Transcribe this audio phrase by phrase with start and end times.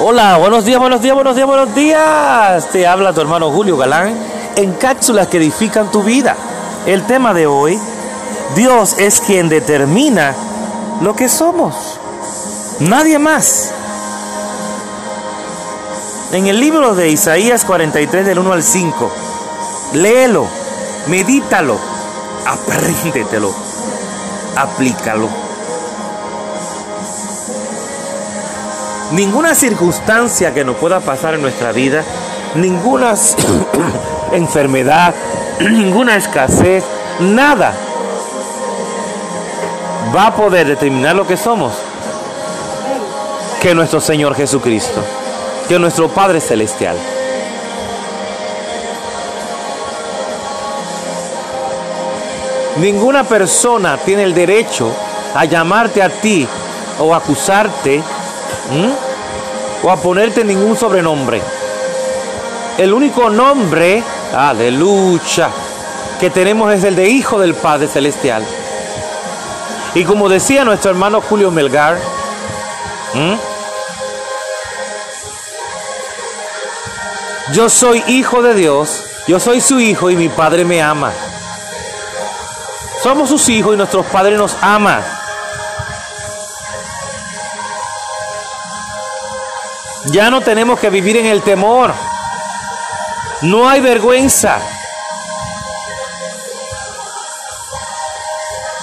[0.00, 2.70] Hola, buenos días, buenos días, buenos días, buenos días.
[2.70, 4.16] Te habla tu hermano Julio Galán
[4.54, 6.36] en cápsulas que edifican tu vida.
[6.86, 7.76] El tema de hoy,
[8.54, 10.36] Dios es quien determina
[11.00, 11.98] lo que somos.
[12.78, 13.72] Nadie más.
[16.30, 19.10] En el libro de Isaías 43 del 1 al 5,
[19.94, 20.46] léelo,
[21.08, 21.76] medítalo,
[22.46, 23.52] apréndetelo,
[24.54, 25.47] aplícalo.
[29.12, 32.04] Ninguna circunstancia que nos pueda pasar en nuestra vida,
[32.54, 33.14] ninguna
[34.32, 35.14] enfermedad,
[35.60, 36.84] ninguna escasez,
[37.20, 37.72] nada
[40.14, 41.72] va a poder determinar lo que somos
[43.60, 45.02] que nuestro Señor Jesucristo,
[45.68, 46.96] que nuestro Padre Celestial.
[52.76, 54.92] Ninguna persona tiene el derecho
[55.34, 56.46] a llamarte a ti
[57.00, 58.00] o acusarte
[58.70, 59.86] ¿Mm?
[59.86, 61.40] O a ponerte ningún sobrenombre.
[62.76, 64.02] El único nombre,
[64.34, 65.50] aleluya,
[66.20, 68.44] que tenemos es el de Hijo del Padre Celestial.
[69.94, 71.98] Y como decía nuestro hermano Julio Melgar,
[77.52, 81.12] yo soy hijo de Dios, yo soy su hijo y mi Padre me ama.
[83.02, 85.17] Somos sus hijos y nuestros padres nos aman.
[90.06, 91.92] Ya no tenemos que vivir en el temor.
[93.42, 94.58] No hay vergüenza.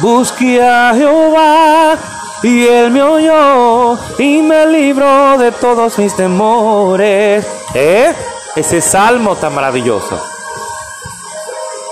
[0.00, 1.96] Busqué a Jehová
[2.42, 7.46] y él me oyó y me libró de todos mis temores.
[7.74, 8.14] ¿Eh?
[8.54, 10.20] Ese salmo tan maravilloso.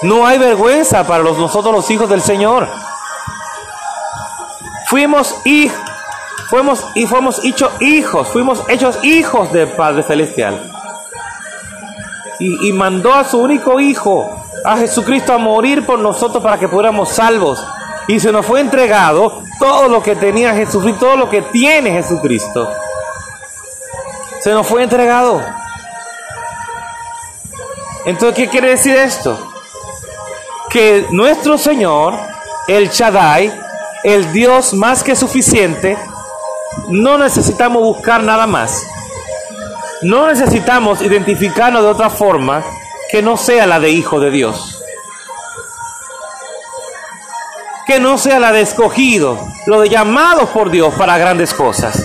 [0.03, 2.69] No hay vergüenza para los, nosotros los hijos del Señor.
[4.87, 5.82] Fuimos hijos
[6.49, 10.71] fuimos y fuimos hechos hijos, fuimos hechos hijos del Padre Celestial.
[12.39, 17.11] Y, mandó a su único hijo, a Jesucristo, a morir por nosotros para que fuéramos
[17.11, 17.65] salvos.
[18.09, 22.69] Y se nos fue entregado todo lo que tenía Jesucristo, todo lo que tiene Jesucristo.
[24.41, 25.41] Se nos fue entregado.
[28.05, 29.39] Entonces, ¿qué quiere decir esto?
[30.69, 32.15] Que nuestro Señor,
[32.67, 33.53] el Shaddai,
[34.03, 35.97] el Dios más que suficiente,
[36.89, 38.87] no necesitamos buscar nada más.
[40.03, 42.63] No necesitamos identificarnos de otra forma
[43.11, 44.83] que no sea la de hijo de Dios.
[47.87, 52.05] Que no sea la de escogido, lo de llamados por Dios para grandes cosas.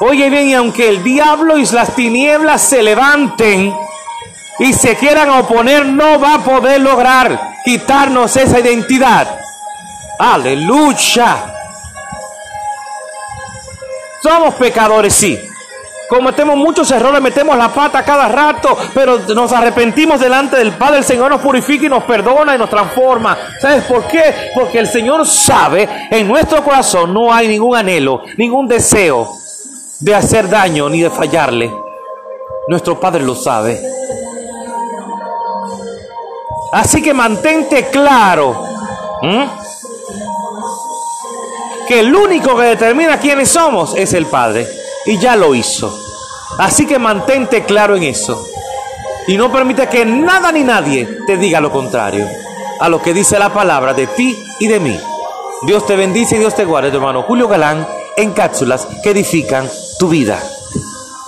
[0.00, 3.74] Oye bien, y aunque el diablo y las tinieblas se levanten
[4.58, 9.38] y se quieran oponer, no va a poder lograr quitarnos esa identidad.
[10.18, 11.59] Aleluya.
[14.22, 15.50] Somos pecadores, sí.
[16.08, 20.98] Cometemos muchos errores, metemos la pata cada rato, pero nos arrepentimos delante del Padre.
[20.98, 23.38] El Señor nos purifica y nos perdona y nos transforma.
[23.60, 24.50] ¿Sabes por qué?
[24.52, 29.36] Porque el Señor sabe, en nuestro corazón no hay ningún anhelo, ningún deseo
[30.00, 31.72] de hacer daño ni de fallarle.
[32.66, 33.80] Nuestro Padre lo sabe.
[36.72, 38.64] Así que mantente claro
[41.90, 44.64] que el único que determina quiénes somos es el Padre.
[45.06, 45.92] Y ya lo hizo.
[46.56, 48.46] Así que mantente claro en eso.
[49.26, 52.28] Y no permite que nada ni nadie te diga lo contrario
[52.78, 54.96] a lo que dice la palabra de ti y de mí.
[55.62, 57.84] Dios te bendice y Dios te guarde, hermano Julio Galán,
[58.16, 59.68] en cápsulas que edifican
[59.98, 60.40] tu vida.